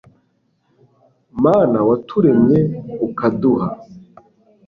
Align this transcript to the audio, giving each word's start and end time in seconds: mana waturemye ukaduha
mana 1.43 1.79
waturemye 1.87 2.59
ukaduha 3.07 3.69